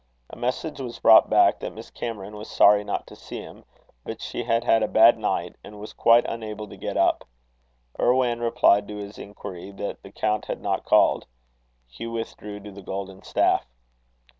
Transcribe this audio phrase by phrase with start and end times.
[0.31, 3.65] A message was brought back that Miss Cameron was sorry not to see him,
[4.03, 7.23] but she had had a bad night, and was quite unable to get up.
[7.99, 11.27] Irwan replied to his inquiry, that the count had not called.
[11.87, 13.63] Hugh withdrew to the Golden Staff.